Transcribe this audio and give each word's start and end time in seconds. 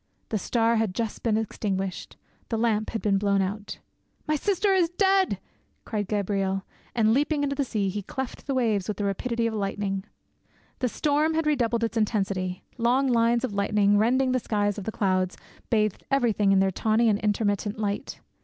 The 0.29 0.39
star 0.39 0.77
had 0.77 0.95
just 0.95 1.21
been 1.21 1.37
extinguished; 1.37 2.17
the 2.49 2.57
lamp 2.57 2.89
had 2.89 3.03
been 3.03 3.19
blown 3.19 3.39
out. 3.39 3.77
"My 4.27 4.35
sister 4.35 4.73
is 4.73 4.89
dead!" 4.89 5.37
cried 5.85 6.07
Gabriel 6.07 6.63
and, 6.95 7.13
leaping 7.13 7.43
into 7.43 7.55
the 7.55 7.63
sea, 7.63 7.87
he 7.89 8.01
cleft 8.01 8.47
the 8.47 8.55
waves 8.55 8.87
with 8.87 8.97
the 8.97 9.05
rapidity 9.05 9.45
of 9.45 9.53
lightning. 9.53 10.03
The 10.79 10.89
storm 10.89 11.35
had 11.35 11.45
redoubled 11.45 11.83
its 11.83 11.97
intensity; 11.97 12.63
long 12.79 13.09
lines 13.09 13.43
of 13.43 13.53
lightning, 13.53 13.95
rending 13.99 14.31
the 14.31 14.39
sides 14.39 14.79
of 14.79 14.85
the 14.85 14.91
clouds, 14.91 15.37
bathed 15.69 16.03
everything 16.09 16.51
in 16.51 16.57
their 16.57 16.71
tawny 16.71 17.07
and 17.07 17.19
intermittent 17.19 17.77
light. 17.77 18.21